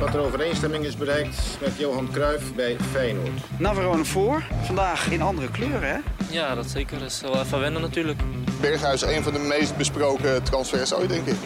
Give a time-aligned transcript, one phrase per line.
[0.00, 3.58] dat er overeenstemming is bereikt met Johan Cruijff bij Feyenoord.
[3.58, 4.44] Navarone voor.
[4.62, 5.98] Vandaag in andere kleuren, hè?
[6.30, 6.98] Ja, dat zeker.
[6.98, 8.22] Dat is wel even wennen natuurlijk.
[8.60, 11.36] Berghuis, een van de meest besproken transfers ooit, denk ik.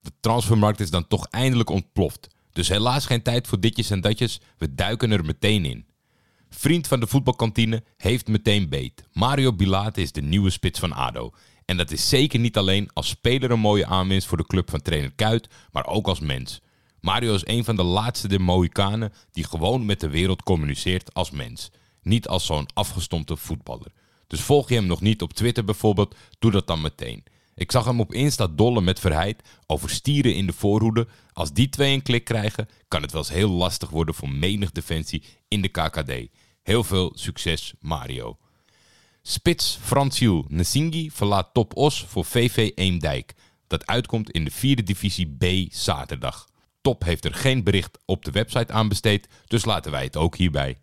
[0.00, 2.28] De transfermarkt is dan toch eindelijk ontploft.
[2.52, 5.86] Dus helaas geen tijd voor ditjes en datjes, we duiken er meteen in.
[6.56, 9.04] Vriend van de voetbalkantine heeft meteen beet.
[9.12, 11.32] Mario Bilate is de nieuwe spits van ADO.
[11.64, 14.82] En dat is zeker niet alleen als speler een mooie aanwinst voor de club van
[14.82, 16.60] trainer Kuit, maar ook als mens.
[17.00, 21.70] Mario is een van de laatste Mohikanen die gewoon met de wereld communiceert als mens.
[22.02, 23.92] Niet als zo'n afgestompte voetballer.
[24.26, 27.24] Dus volg je hem nog niet op Twitter bijvoorbeeld, doe dat dan meteen.
[27.54, 31.08] Ik zag hem op Insta dollen met Verheid over stieren in de voorhoede.
[31.32, 34.72] Als die twee een klik krijgen, kan het wel eens heel lastig worden voor menig
[34.72, 36.12] defensie in de KKD.
[36.62, 38.38] Heel veel succes, Mario.
[39.22, 43.34] Spits Franciel Nsingi verlaat Top Os voor VV Eemdijk.
[43.66, 46.48] Dat uitkomt in de vierde divisie B zaterdag.
[46.80, 50.36] Top heeft er geen bericht op de website aan besteed, dus laten wij het ook
[50.36, 50.78] hierbij.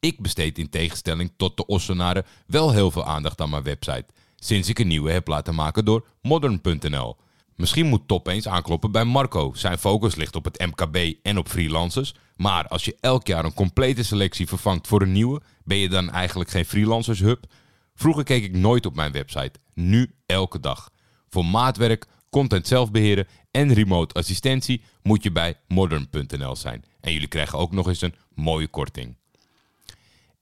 [0.00, 4.06] Ik besteed in tegenstelling tot de Ossenaren wel heel veel aandacht aan mijn website.
[4.44, 7.16] Sinds ik een nieuwe heb laten maken door modern.nl.
[7.56, 9.52] Misschien moet Top eens aankloppen bij Marco.
[9.54, 12.14] Zijn focus ligt op het MKB en op freelancers.
[12.36, 16.10] Maar als je elk jaar een complete selectie vervangt voor een nieuwe, ben je dan
[16.10, 17.44] eigenlijk geen freelancers hub?
[17.94, 19.58] Vroeger keek ik nooit op mijn website.
[19.74, 20.90] Nu elke dag.
[21.28, 26.84] Voor maatwerk, content zelfbeheren en remote assistentie moet je bij modern.nl zijn.
[27.00, 29.16] En jullie krijgen ook nog eens een mooie korting.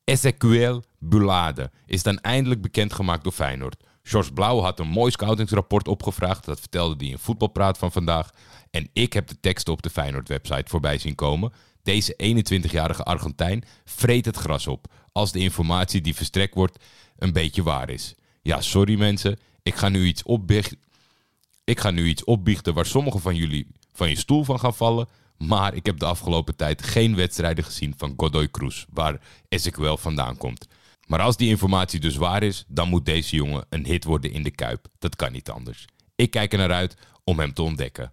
[0.04, 3.84] Ezequiel Bulade is dan eindelijk bekendgemaakt door Feyenoord.
[4.02, 6.44] George Blauw had een mooi scoutingsrapport opgevraagd.
[6.44, 8.30] Dat vertelde hij in Voetbalpraat van vandaag.
[8.70, 11.52] En ik heb de teksten op de Feyenoord-website voorbij zien komen.
[11.82, 14.86] Deze 21-jarige Argentijn vreet het gras op.
[15.12, 16.84] Als de informatie die verstrekt wordt
[17.16, 18.14] een beetje waar is.
[18.42, 19.38] Ja, sorry mensen.
[19.62, 20.78] Ik ga nu iets opbiechten.
[21.64, 25.08] Ik ga nu iets opbiechten waar sommigen van jullie van je stoel van gaan vallen.
[25.36, 30.36] Maar ik heb de afgelopen tijd geen wedstrijden gezien van Godoy Cruz, waar Ezequiel vandaan
[30.36, 30.66] komt.
[31.06, 34.42] Maar als die informatie dus waar is, dan moet deze jongen een hit worden in
[34.42, 34.86] de Kuip.
[34.98, 35.84] Dat kan niet anders.
[36.14, 38.12] Ik kijk er naar uit om hem te ontdekken.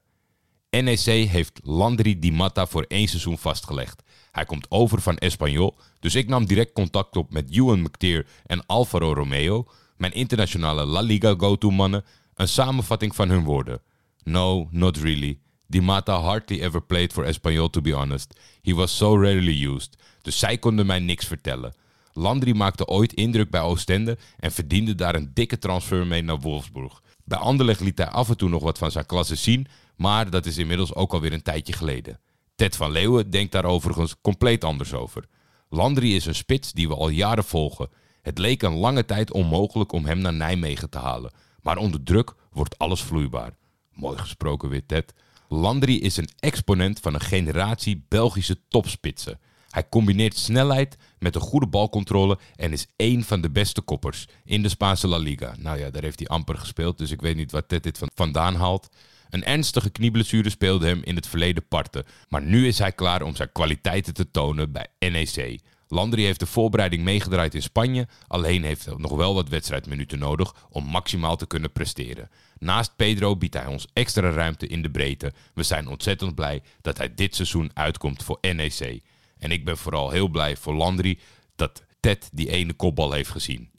[0.70, 4.04] NEC heeft Landry Di Matta voor één seizoen vastgelegd.
[4.32, 8.66] Hij komt over van Espanyol, dus ik nam direct contact op met Ewan McTeer en
[8.66, 9.66] Alvaro Romeo,
[9.98, 13.82] mijn internationale La Liga go-to-mannen, een samenvatting van hun woorden.
[14.24, 15.40] No, not really.
[15.68, 18.40] Di Matta hardly ever played for Espanyol to be honest.
[18.62, 19.98] He was so rarely used.
[20.22, 21.74] Dus zij konden mij niks vertellen.
[22.20, 27.02] Landry maakte ooit indruk bij Oostende en verdiende daar een dikke transfer mee naar Wolfsburg.
[27.24, 30.46] Bij Anderlecht liet hij af en toe nog wat van zijn klasse zien, maar dat
[30.46, 32.20] is inmiddels ook alweer een tijdje geleden.
[32.56, 35.26] Ted van Leeuwen denkt daar overigens compleet anders over.
[35.70, 37.90] Landry is een spits die we al jaren volgen.
[38.22, 42.34] Het leek een lange tijd onmogelijk om hem naar Nijmegen te halen, maar onder druk
[42.52, 43.56] wordt alles vloeibaar.
[43.94, 45.14] Mooi gesproken weer, Ted.
[45.48, 49.40] Landry is een exponent van een generatie Belgische topspitsen.
[49.70, 54.62] Hij combineert snelheid met een goede balcontrole en is één van de beste koppers in
[54.62, 55.56] de Spaanse La Liga.
[55.58, 58.10] Nou ja, daar heeft hij amper gespeeld, dus ik weet niet wat Ted dit van
[58.14, 58.90] vandaan haalt.
[59.30, 63.36] Een ernstige knieblessure speelde hem in het verleden parten, maar nu is hij klaar om
[63.36, 65.60] zijn kwaliteiten te tonen bij NEC.
[65.92, 70.54] Landry heeft de voorbereiding meegedraaid in Spanje, alleen heeft hij nog wel wat wedstrijdminuten nodig
[70.70, 72.30] om maximaal te kunnen presteren.
[72.60, 75.34] Naast Pedro biedt hij ons extra ruimte in de breedte.
[75.54, 79.02] We zijn ontzettend blij dat hij dit seizoen uitkomt voor NEC.
[79.40, 81.20] En ik ben vooral heel blij voor Landry
[81.56, 83.70] dat Ted die ene kopbal heeft gezien.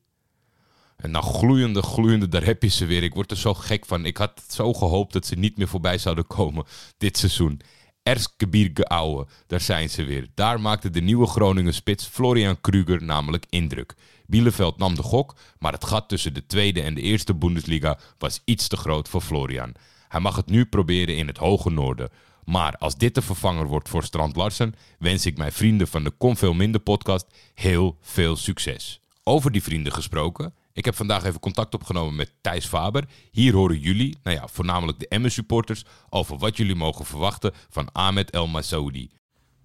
[0.97, 3.03] En nou gloeiende, gloeiende, daar heb je ze weer.
[3.03, 4.04] Ik word er zo gek van.
[4.04, 6.65] Ik had zo gehoopt dat ze niet meer voorbij zouden komen
[6.98, 7.60] dit seizoen.
[8.03, 10.27] Erzgebirge Aue, daar zijn ze weer.
[10.34, 13.95] Daar maakte de nieuwe Groningen spits Florian Kruger namelijk indruk.
[14.27, 18.42] Bielefeld nam de gok, maar het gat tussen de tweede en de eerste Bundesliga was
[18.45, 19.74] iets te groot voor Florian.
[20.09, 22.10] Hij mag het nu proberen in het hoge noorden.
[22.50, 26.10] Maar als dit de vervanger wordt voor Strand Larsen, wens ik mijn vrienden van de
[26.10, 29.00] Kom Veel Minder podcast heel veel succes.
[29.22, 33.08] Over die vrienden gesproken, ik heb vandaag even contact opgenomen met Thijs Faber.
[33.30, 37.92] Hier horen jullie, nou ja, voornamelijk de Emmen supporters, over wat jullie mogen verwachten van
[37.92, 39.10] Ahmed El Masoudi.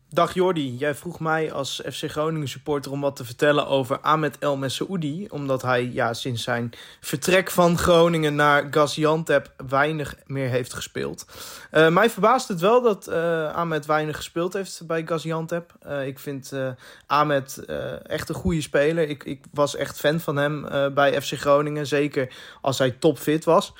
[0.09, 4.37] Dag Jordi, jij vroeg mij als FC Groningen supporter om wat te vertellen over Ahmed
[4.39, 5.27] El Messoudi.
[5.29, 11.25] Omdat hij ja, sinds zijn vertrek van Groningen naar Gaziantep weinig meer heeft gespeeld.
[11.71, 15.73] Uh, mij verbaast het wel dat uh, Ahmed weinig gespeeld heeft bij Gaziantep.
[15.87, 16.53] Uh, ik vind
[17.05, 17.65] Ahmed
[18.03, 19.09] echt een goede speler.
[19.09, 21.87] Ik, ik, was echt fan van hem bij FC Groningen.
[21.87, 23.73] Zeker als hij topfit was.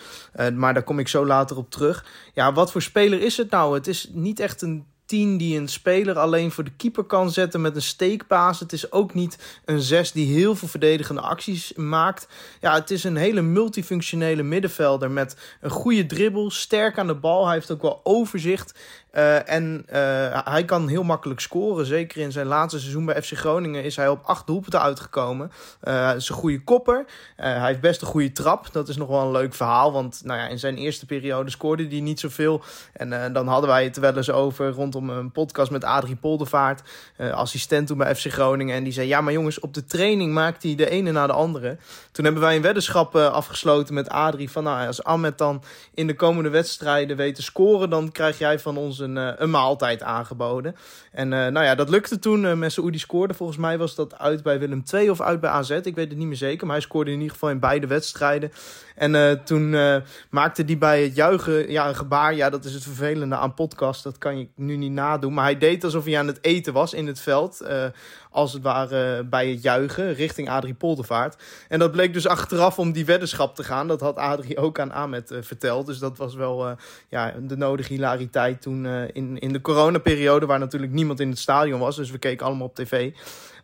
[0.53, 2.05] maar daar kom ik zo later op terug.
[2.33, 3.73] Ja, wat voor speler is het nou?
[3.73, 7.61] Het is niet echt een 10 die een speler alleen voor de keeper kan zetten
[7.61, 8.59] met een steekpaas.
[8.59, 12.27] Het is ook niet een 6 die heel veel verdedigende acties maakt.
[12.61, 17.45] Ja, het is een hele multifunctionele middenvelder met een goede dribbel, sterk aan de bal.
[17.45, 18.79] Hij heeft ook wel overzicht.
[19.15, 19.95] Uh, en uh,
[20.43, 21.85] hij kan heel makkelijk scoren.
[21.85, 25.51] Zeker in zijn laatste seizoen bij FC Groningen is hij op acht doelpunten uitgekomen.
[25.83, 27.05] Uh, is een goede kopper.
[27.35, 28.67] hij heeft best een goede trap.
[28.71, 29.91] Dat is nog wel een leuk verhaal.
[29.91, 32.61] Want nou ja, in zijn eerste periode scoorde hij niet zoveel.
[32.93, 36.81] En dan hadden wij het wel eens over rondom een podcast met Adrie Poldervaart.
[37.17, 38.75] assistent toen bij FC Groningen.
[38.75, 41.33] En die zei: Ja, maar jongens, op de training maakt hij de ene na de
[41.33, 41.77] andere.
[42.11, 44.51] Toen hebben wij een weddenschap afgesloten met Adrie.
[44.51, 45.63] Van nou, als Ahmed dan
[45.93, 49.49] in de komende wedstrijden weet te scoren, dan krijg jij van ons een, eh, een
[49.49, 50.75] maaltijd aangeboden.
[51.11, 52.43] En uh, nou ja, dat lukte toen.
[52.43, 53.33] Uh, met Saoedi scoorde.
[53.33, 55.69] Volgens mij was dat uit bij Willem II of uit bij AZ.
[55.69, 56.65] Ik weet het niet meer zeker.
[56.65, 58.51] Maar hij scoorde in ieder geval in beide wedstrijden.
[58.95, 59.69] En toen
[60.29, 62.35] maakte hij bij het juichen ja, een gebaar.
[62.35, 64.03] Ja, dat is het vervelende aan podcast.
[64.03, 65.33] Dat kan je nu niet nadoen.
[65.33, 67.65] Maar hij deed alsof hij aan het eten was in het veld.
[68.35, 71.43] Uh, als het ware bij het juichen richting Adrie Poldervaart.
[71.67, 73.87] En dat bleek dus achteraf om die weddenschap te gaan.
[73.87, 75.85] Dat had Adrie ook aan Ahmed verteld.
[75.85, 76.75] Dus dat was wel
[77.09, 80.45] ja, de nodige hilariteit toen in, in de coronaperiode...
[80.45, 81.95] waar natuurlijk niemand in het stadion was.
[81.95, 83.11] Dus we keken allemaal op tv.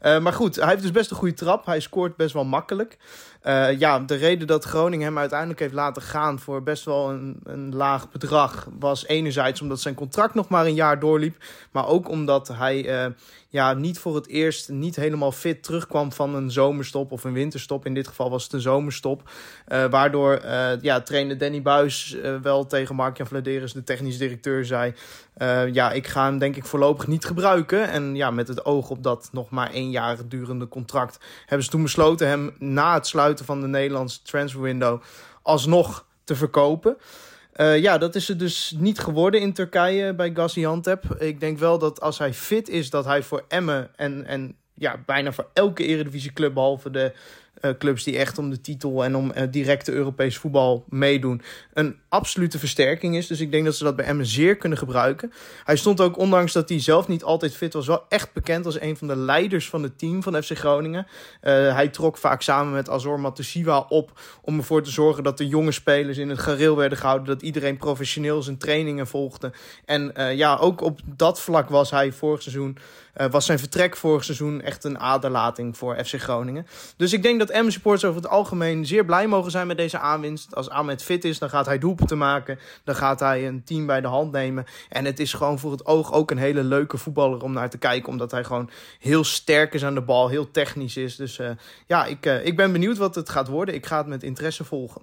[0.01, 1.65] Uh, maar goed, hij heeft dus best een goede trap.
[1.65, 2.97] Hij scoort best wel makkelijk.
[3.43, 7.39] Uh, ja, de reden dat Groningen hem uiteindelijk heeft laten gaan voor best wel een,
[7.43, 11.35] een laag bedrag was enerzijds omdat zijn contract nog maar een jaar doorliep,
[11.71, 13.13] maar ook omdat hij uh,
[13.49, 17.85] ja, niet voor het eerst niet helemaal fit terugkwam van een zomerstop of een winterstop.
[17.85, 19.29] In dit geval was het een zomerstop.
[19.89, 20.41] Waardoor
[20.81, 24.93] ja, trainer Danny Buis wel tegen Mark-Jan de technisch directeur, zei...
[25.71, 27.89] ja, ik ga hem denk ik voorlopig niet gebruiken.
[27.89, 31.19] En ja, met het oog op dat nog maar één jaar durende contract...
[31.45, 35.01] hebben ze toen besloten hem na het sluiten van de Nederlandse transfer window
[35.41, 36.97] alsnog te verkopen.
[37.55, 41.03] Uh, ja, dat is het dus niet geworden in Turkije bij Gaziantep.
[41.19, 45.03] Ik denk wel dat als hij fit is, dat hij voor Emmen en, en ja,
[45.05, 47.13] bijna voor elke eredivisieclub, behalve de
[47.61, 51.41] uh, clubs die echt om de titel en om uh, directe Europees voetbal meedoen,
[51.73, 53.27] een absolute versterking is.
[53.27, 55.33] Dus ik denk dat ze dat bij Emmen zeer kunnen gebruiken.
[55.63, 58.81] Hij stond ook, ondanks dat hij zelf niet altijd fit was, wel echt bekend als
[58.81, 61.07] een van de leiders van het team van FC Groningen.
[61.07, 65.47] Uh, hij trok vaak samen met Azor Matusiwa op om ervoor te zorgen dat de
[65.47, 69.51] jonge spelers in het gareel werden gehouden, dat iedereen professioneel zijn trainingen volgde.
[69.85, 72.77] En ja, ook op dat vlak was hij vorig seizoen,
[73.29, 76.67] was zijn vertrek vorig seizoen echt een aderlating voor FC Groningen.
[76.97, 79.99] Dus ik denk dat Emmen supporters over het algemeen zeer blij mogen zijn met deze
[79.99, 80.55] aanwinst.
[80.55, 82.59] Als Ahmed fit is, dan gaat hij doelpunten maken.
[82.83, 84.65] Dan gaat hij een team bij de hand nemen.
[84.89, 87.77] En het is gewoon voor het oog ook een hele leuke voetballer om naar te
[87.77, 88.09] kijken.
[88.09, 88.69] Omdat hij gewoon
[88.99, 91.15] heel sterk is aan de bal, heel technisch is.
[91.15, 91.49] Dus uh,
[91.87, 93.75] ja, ik, uh, ik ben benieuwd wat het gaat worden.
[93.75, 95.01] Ik ga het met interesse volgen.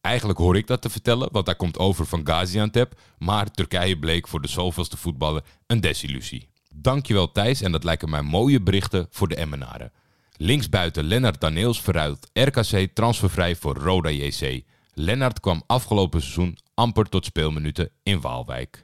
[0.00, 2.94] Eigenlijk hoor ik dat te vertellen, want hij komt over van Gaziantep.
[3.18, 6.48] Maar Turkije bleek voor de zoveelste voetballer een desillusie.
[6.74, 9.92] Dankjewel Thijs en dat lijken mij mooie berichten voor de Emmenaren.
[10.36, 14.62] Linksbuiten Lennart Daneels verruilt RKC transfervrij voor Roda JC.
[14.92, 18.82] Lennart kwam afgelopen seizoen amper tot speelminuten in Waalwijk.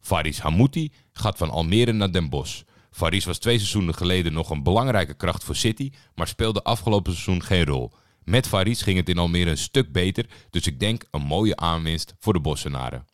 [0.00, 2.62] Faris Hamouti gaat van Almere naar Den Bosch.
[2.90, 7.42] Faris was twee seizoenen geleden nog een belangrijke kracht voor City, maar speelde afgelopen seizoen
[7.42, 7.92] geen rol.
[8.24, 12.14] Met Faris ging het in Almere een stuk beter, dus ik denk een mooie aanwinst
[12.18, 13.06] voor de Bossenaren.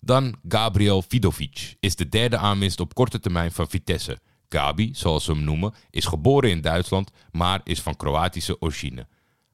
[0.00, 4.18] Dan Gabriel Vidovic is de derde aanwinst op korte termijn van Vitesse.
[4.48, 9.06] Gabi, zoals ze hem noemen, is geboren in Duitsland, maar is van Kroatische origine.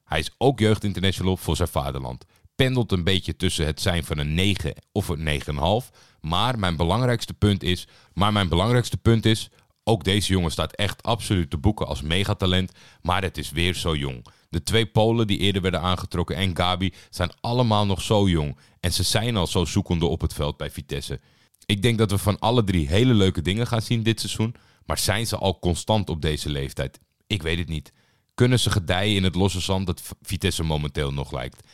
[0.03, 2.25] Hij is ook jeugdinternational voor zijn vaderland.
[2.55, 5.41] Pendelt een beetje tussen het zijn van een 9 of een
[5.83, 5.89] 9,5.
[6.21, 9.49] Maar mijn belangrijkste punt is, maar mijn belangrijkste punt is,
[9.83, 12.71] ook deze jongen staat echt absoluut te boeken als megatalent,
[13.01, 14.25] maar het is weer zo jong.
[14.49, 18.57] De twee Polen die eerder werden aangetrokken en Gabi zijn allemaal nog zo jong.
[18.79, 21.19] En ze zijn al zo zoekende op het veld bij Vitesse.
[21.65, 24.55] Ik denk dat we van alle drie hele leuke dingen gaan zien dit seizoen.
[24.85, 26.99] Maar zijn ze al constant op deze leeftijd?
[27.27, 27.93] Ik weet het niet.
[28.33, 31.67] Kunnen ze gedijen in het losse zand dat Vitesse momenteel nog lijkt?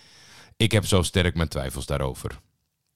[0.57, 2.39] Ik heb zo sterk mijn twijfels daarover.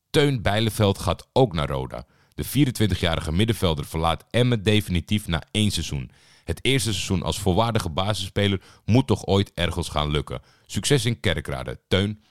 [0.09, 2.05] Teun Bijleveld gaat ook naar Roda.
[2.35, 6.11] De 24-jarige middenvelder verlaat Emmen definitief na één seizoen.
[6.43, 10.41] Het eerste seizoen als volwaardige basisspeler moet toch ooit ergens gaan lukken.
[10.65, 11.79] Succes in Kerkrade.
[11.87, 12.23] Teun.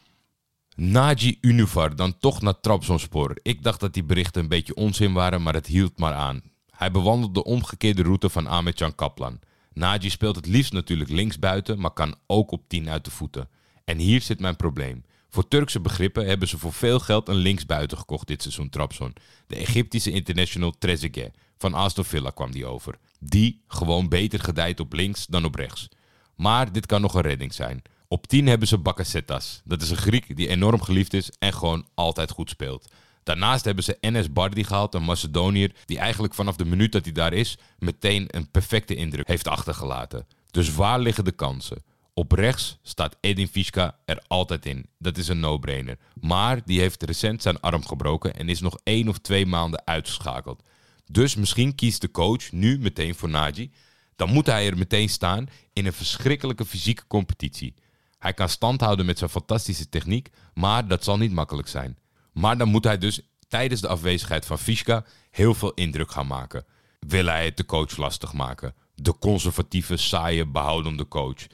[0.76, 3.38] Naji Univar dan toch naar Trabzonspor.
[3.42, 6.51] Ik dacht dat die berichten een beetje onzin waren, maar het hield maar aan.
[6.82, 9.38] Hij bewandelt de omgekeerde route van Ahmed Kaplan.
[9.72, 13.48] Naji speelt het liefst natuurlijk linksbuiten, maar kan ook op 10 uit de voeten.
[13.84, 15.04] En hier zit mijn probleem.
[15.28, 19.12] Voor Turkse begrippen hebben ze voor veel geld een linksbuiten gekocht dit seizoen Trabzon.
[19.46, 21.34] De Egyptische international Trezeguet.
[21.58, 22.98] Van Aston Villa kwam die over.
[23.20, 25.88] Die gewoon beter gedijt op links dan op rechts.
[26.36, 27.82] Maar dit kan nog een redding zijn.
[28.08, 29.60] Op 10 hebben ze Bakasetas.
[29.64, 32.88] Dat is een Griek die enorm geliefd is en gewoon altijd goed speelt.
[33.22, 37.12] Daarnaast hebben ze NS Bardi gehaald, een Macedoniër die eigenlijk vanaf de minuut dat hij
[37.12, 40.26] daar is meteen een perfecte indruk heeft achtergelaten.
[40.50, 41.82] Dus waar liggen de kansen?
[42.14, 44.86] Op rechts staat Edin Fischka er altijd in.
[44.98, 45.98] Dat is een no-brainer.
[46.20, 50.62] Maar die heeft recent zijn arm gebroken en is nog één of twee maanden uitgeschakeld.
[51.10, 53.70] Dus misschien kiest de coach nu meteen voor Nagy.
[54.16, 57.74] Dan moet hij er meteen staan in een verschrikkelijke fysieke competitie.
[58.18, 61.96] Hij kan stand houden met zijn fantastische techniek, maar dat zal niet makkelijk zijn.
[62.32, 66.64] Maar dan moet hij dus tijdens de afwezigheid van Fischka heel veel indruk gaan maken.
[66.98, 68.74] Wil hij het de coach lastig maken?
[68.94, 71.46] De conservatieve, saaie, behoudende coach.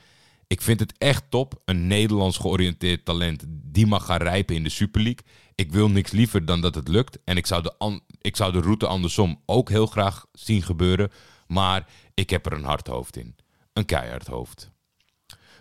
[0.46, 4.68] Ik vind het echt top, een Nederlands georiënteerd talent die mag gaan rijpen in de
[4.68, 5.24] Super League.
[5.54, 7.18] Ik wil niks liever dan dat het lukt.
[7.24, 11.10] En ik zou de, ik zou de route andersom ook heel graag zien gebeuren.
[11.46, 13.36] Maar ik heb er een hard hoofd in.
[13.72, 14.70] Een keihard hoofd.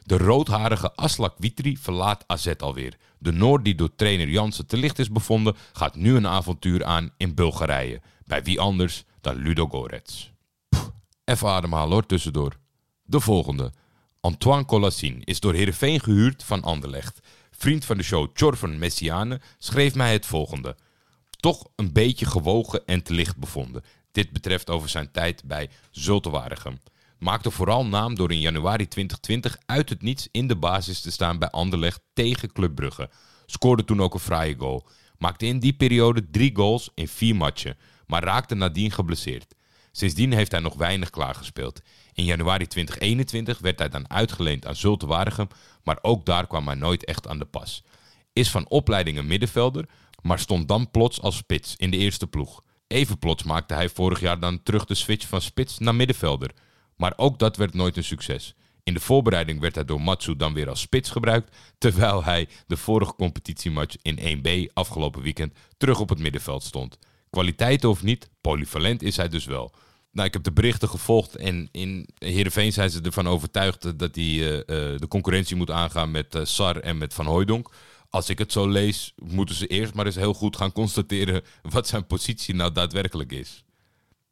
[0.08, 2.98] De roodharige Aslak Witri verlaat AZ alweer.
[3.18, 7.14] De Noord die door trainer Jansen te licht is bevonden, gaat nu een avontuur aan
[7.18, 8.02] in Bulgarije.
[8.26, 10.32] Bij wie anders dan Ludo Gorets.
[11.24, 12.58] Even ademhalen hoor, tussendoor.
[13.04, 13.72] De volgende.
[14.22, 17.20] Antoine Colassin is door Heerenveen gehuurd van Anderlecht.
[17.52, 20.76] Vriend van de show Chorven Messiane schreef mij het volgende.
[21.30, 23.84] Toch een beetje gewogen en te licht bevonden.
[24.12, 26.80] Dit betreft over zijn tijd bij Zultewaregem
[27.20, 31.40] maakte vooral naam door in januari 2020 uit het niets in de basis te staan
[31.40, 33.10] bij Anderlecht tegen Club Brugge.
[33.46, 34.88] Scoorde toen ook een fraaie goal.
[35.18, 39.56] Maakte in die periode drie goals in vier matchen, maar raakte nadien geblesseerd.
[39.92, 41.82] Sindsdien heeft hij nog weinig klaargespeeld.
[42.14, 45.48] In januari 2021 werd hij dan uitgeleend aan Zulte Waregem,
[45.84, 47.84] maar ook daar kwam hij nooit echt aan de pas.
[48.34, 49.86] Is van opleiding een middenvelder,
[50.22, 52.62] maar stond dan plots als spits in de eerste ploeg.
[52.88, 56.52] Even plots maakte hij vorig jaar dan terug de switch van spits naar middenvelder.
[56.98, 58.56] Maar ook dat werd nooit een succes.
[58.84, 62.78] In de voorbereiding werd hij door Matsu dan weer als spits gebruikt, terwijl hij de
[62.78, 66.98] vorige competitiematch in 1B afgelopen weekend terug op het middenveld stond.
[67.30, 69.74] Kwaliteit of niet, polyvalent is hij dus wel.
[70.12, 74.26] Nou, ik heb de berichten gevolgd en in Heerenveen zijn ze ervan overtuigd dat hij
[74.26, 77.72] uh, de concurrentie moet aangaan met uh, Sar en met Van Hooijdonk.
[78.10, 81.42] Als ik het zo lees, moeten ze eerst maar eens heel goed gaan constateren
[81.76, 83.64] wat zijn positie nou daadwerkelijk is.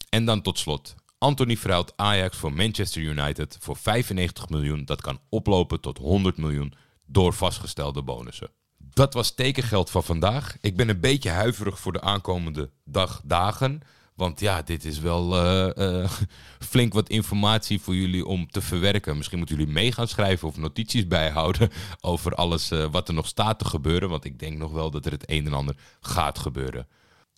[0.10, 0.96] En dan tot slot,
[1.26, 4.86] Anthony Fruit Ajax voor Manchester United voor 95 miljoen.
[4.86, 6.74] Dat kan oplopen tot 100 miljoen
[7.06, 8.50] door vastgestelde bonussen.
[8.78, 10.58] Dat was tekengeld van vandaag.
[10.62, 13.82] Ik ben een beetje huiverig voor de aankomende dag, dagen.
[14.16, 16.10] Want ja, dit is wel uh, uh,
[16.72, 19.18] flink wat informatie voor jullie om te verwerken.
[19.18, 21.70] Misschien moeten jullie mee gaan schrijven of notities bijhouden
[22.02, 24.10] over alles uh, wat er nog staat te gebeuren.
[24.10, 26.88] Want ik denk nog wel dat er het een en ander gaat gebeuren.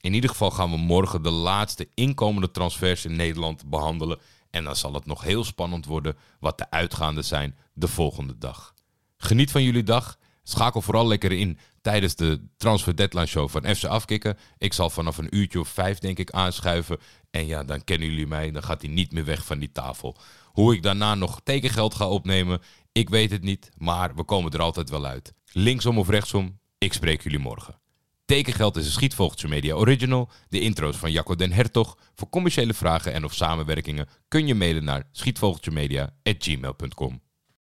[0.02, 4.20] In ieder geval gaan we morgen de laatste inkomende transfers in Nederland behandelen.
[4.50, 8.74] En dan zal het nog heel spannend worden wat de uitgaande zijn de volgende dag.
[9.18, 10.18] Geniet van jullie dag.
[10.44, 14.38] Schakel vooral lekker in tijdens de Transfer Deadline Show van FC Afkikken.
[14.58, 16.98] Ik zal vanaf een uurtje of vijf denk ik aanschuiven.
[17.30, 18.52] En ja, dan kennen jullie mij.
[18.52, 20.18] Dan gaat hij niet meer weg van die tafel.
[20.44, 22.62] Hoe ik daarna nog tekengeld ga opnemen,
[22.92, 23.70] ik weet het niet.
[23.78, 25.34] Maar we komen er altijd wel uit.
[25.52, 27.80] Linksom of rechtsom, ik spreek jullie morgen.
[28.28, 30.30] Tekengeld is een Schietvogeltje Media original.
[30.50, 31.98] De intro's van Jacco den Hertog.
[32.16, 37.22] Voor commerciële vragen en of samenwerkingen kun je mailen naar schietvogeltjemedia.gmail.com.